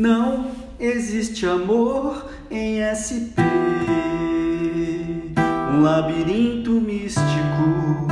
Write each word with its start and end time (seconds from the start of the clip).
Não 0.00 0.52
existe 0.78 1.44
amor 1.44 2.30
em 2.52 2.78
SP. 2.86 3.34
Um 5.74 5.82
labirinto 5.82 6.70
místico 6.80 8.06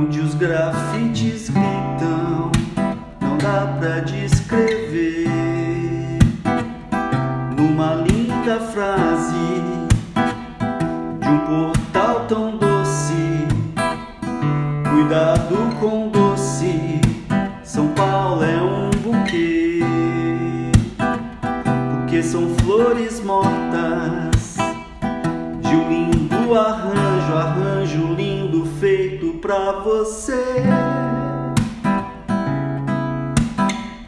onde 0.00 0.18
os 0.20 0.34
grafites 0.34 1.50
gritam, 1.50 2.50
não 3.20 3.36
dá 3.36 3.76
pra 3.78 4.00
descrever. 4.00 5.28
Numa 7.54 7.96
linda 7.96 8.58
frase 8.58 9.34
de 11.20 11.28
um 11.28 11.38
portal 11.40 12.24
tão 12.26 12.56
doce, 12.56 13.46
cuidado 14.90 15.78
com 15.78 16.08
doce. 16.08 16.21
São 22.32 22.48
flores 22.60 23.20
mortas 23.20 24.56
de 25.60 25.76
um 25.76 25.88
lindo 25.90 26.58
arranjo, 26.58 27.34
arranjo 27.34 28.14
lindo 28.14 28.64
feito 28.80 29.34
pra 29.34 29.72
você. 29.80 30.42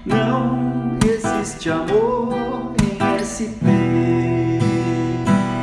Não 0.07 0.97
existe 1.05 1.71
amor 1.71 2.73
em 2.83 2.97
SP. 3.21 3.69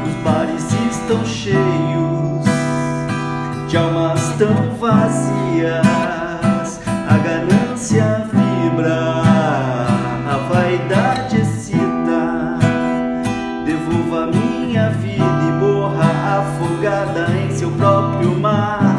Os 0.06 0.24
bares 0.24 0.72
estão 0.92 1.26
cheios 1.26 2.46
de 3.68 3.76
almas 3.76 4.22
tão 4.38 4.76
vazias. 4.76 6.01
Em 17.04 17.50
seu 17.52 17.72
próprio 17.72 18.38
mar 18.40 18.96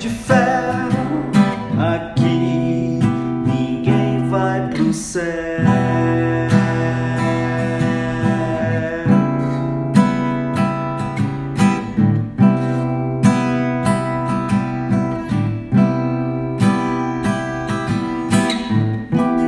de 0.00 0.08
ferro. 0.08 1.30
Aqui 1.78 2.98
ninguém 3.46 4.28
vai 4.28 4.68
pro 4.68 4.92
céu. 4.92 5.24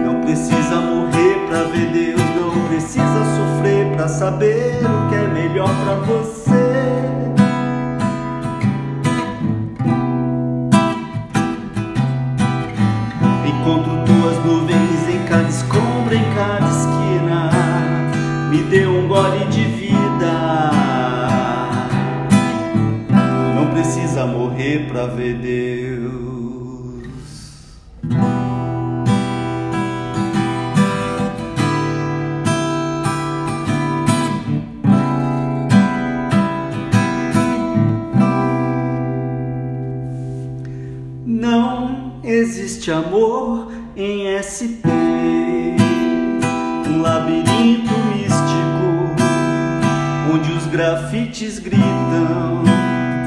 Não 0.04 0.20
precisa 0.20 0.76
morrer 0.76 1.48
pra 1.48 1.64
ver 1.64 1.90
Deus, 1.90 2.20
não 2.40 2.68
precisa 2.68 3.02
sofrer 3.02 3.92
pra 3.96 4.06
saber 4.06 4.78
o 4.84 5.08
que 5.08 5.16
é 5.16 5.26
melhor 5.26 5.68
pra 5.84 5.94
você. 5.96 6.39
Encontro 13.70 14.04
tuas 14.04 14.44
nuvens 14.44 15.08
em 15.08 15.24
cada 15.28 15.48
escombro, 15.48 16.12
em 16.12 16.24
cada 16.34 16.66
esquina. 16.66 17.50
Me 18.50 18.64
dê 18.64 18.84
um 18.84 19.06
gole 19.06 19.44
de 19.44 19.62
vida. 19.62 20.72
Não 23.54 23.66
precisa 23.70 24.26
morrer 24.26 24.88
pra 24.88 25.06
ver 25.06 25.34
Deus. 25.34 25.89
Existe 42.70 42.92
amor 42.92 43.66
em 43.96 44.38
SP. 44.38 44.86
Um 46.86 47.02
labirinto 47.02 47.92
místico 48.14 49.10
onde 50.32 50.52
os 50.52 50.66
grafites 50.66 51.58
gritam, 51.58 52.62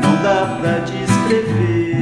não 0.01 0.15
dá 0.23 0.57
pra 0.61 0.79
descrever. 0.79 1.97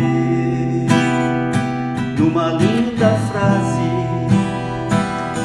Numa 2.19 2.50
linda 2.50 3.09
frase 3.31 3.90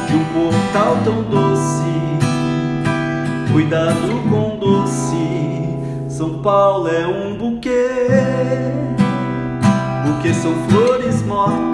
de 0.07 0.17
um 0.17 0.25
portal 0.35 0.99
tão 1.03 1.23
doce, 1.23 1.83
cuidado 3.53 4.23
com 4.29 4.59
doce. 4.59 5.17
São 6.11 6.43
Paulo 6.43 6.89
é 6.89 7.07
um 7.07 7.37
buquê 7.37 7.89
porque 10.27 10.35
são 10.35 10.55
flores 10.69 11.23
mortas 11.23 11.66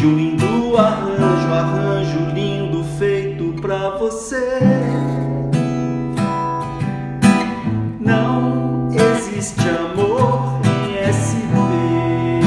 de 0.00 0.06
um 0.06 0.16
lindo 0.16 0.78
arranjo, 0.78 1.52
arranjo 1.52 2.20
lindo 2.32 2.82
feito 2.98 3.54
pra 3.60 3.98
você. 3.98 4.58
Não 8.00 8.88
existe 8.94 9.60
amor 9.68 10.58
em 10.64 11.04
SP. 11.04 12.40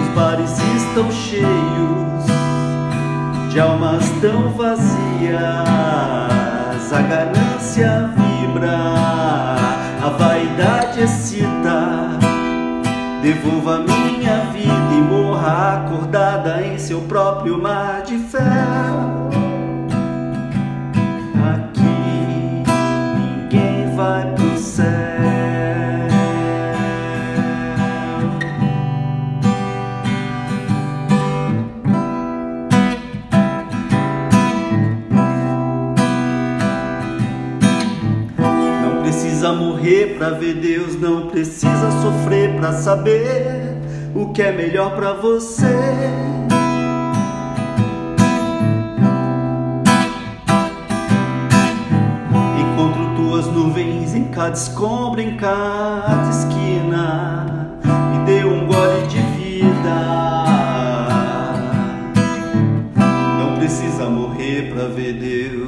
Os 0.00 0.08
bares 0.14 0.56
estão 0.76 1.10
cheios 1.10 2.26
de 3.50 3.58
almas 3.58 4.08
tão 4.20 4.52
vazias. 4.52 4.94
A 6.92 7.02
ganância 7.02 8.08
vibra, 8.14 8.94
a 10.00 10.10
vaidade 10.16 11.02
excita. 11.02 12.08
Devolva 13.20 13.80
minha 13.80 14.44
vida 14.52 14.75
acordada 15.56 16.62
em 16.62 16.78
seu 16.78 17.00
próprio 17.02 17.60
mar 17.60 18.02
de 18.02 18.18
ferro. 18.18 19.30
Aqui 21.54 21.80
ninguém 23.48 23.96
vai 23.96 24.34
pro 24.34 24.58
céu. 24.58 24.86
Não 38.82 39.02
precisa 39.02 39.52
morrer 39.52 40.16
pra 40.18 40.30
ver 40.30 40.54
Deus, 40.54 41.00
não 41.00 41.28
precisa 41.28 41.90
sofrer 42.02 42.54
pra 42.56 42.72
saber 42.74 43.55
o 44.16 44.32
que 44.32 44.42
é 44.42 44.50
melhor 44.50 44.96
para 44.96 45.12
você. 45.12 45.76
Encontro 52.58 53.14
tuas 53.16 53.46
nuvens 53.48 54.14
em 54.14 54.24
cada 54.24 54.54
escombra, 54.54 55.22
em 55.22 55.36
cada 55.36 56.30
esquina. 56.30 57.70
Me 57.84 58.24
deu 58.24 58.48
um 58.48 58.66
gole 58.66 59.06
de 59.08 59.18
vida. 59.36 59.96
Não 63.38 63.58
precisa 63.58 64.08
morrer 64.08 64.72
pra 64.72 64.86
ver 64.86 65.12
Deus. 65.12 65.65